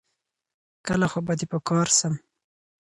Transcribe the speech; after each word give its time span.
کله 0.87 1.05
خو 1.11 1.19
به 1.25 1.33
دي 1.39 1.45
په 1.51 1.57
کار 1.67 1.87
سم 1.97 2.13